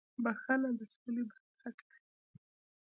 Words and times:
•بښنه 0.23 0.69
د 0.79 0.81
سولې 0.93 1.23
بنسټ 1.29 1.77
دی. 1.89 1.99